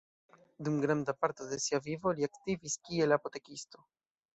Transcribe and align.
Dum 0.67 0.79
granda 0.85 1.15
parto 1.25 1.47
de 1.53 1.61
sia 1.67 1.83
vivo, 1.91 2.17
li 2.21 2.29
aktivis 2.31 2.83
kiel 2.89 3.19
apotekisto. 3.23 3.91